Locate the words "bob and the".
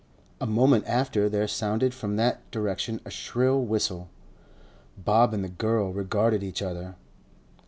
4.97-5.47